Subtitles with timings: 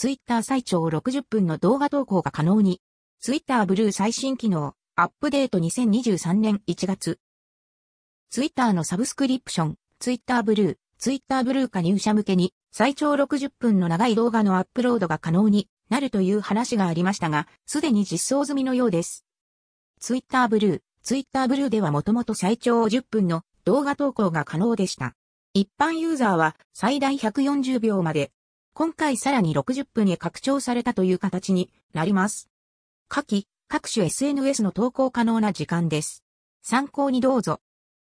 [0.00, 2.80] ツイッター最長60分の動画投稿が可能に。
[3.20, 7.18] ツイッターブルー最新機能、アップデート2023年1月。
[8.30, 19.26] ツイッターのサブスクリプション、ツイッターブルー、ツイッターブルー加入者向けに最長60分の長い動画のアップロードが可能になるという話がありましたが、すでに実装済みのようです。
[20.00, 25.14] ツイッターブルー、ツイッターブルーではもともと最長10分の動画投稿が可能でした。
[25.52, 28.32] 一般ユーザーは最大140秒まで、
[28.72, 32.48] 今回さらに60分へ拡張されたという形になります。
[33.08, 36.24] 下記、各種 SNS の投稿可能な時間です。
[36.62, 37.60] 参考にどうぞ。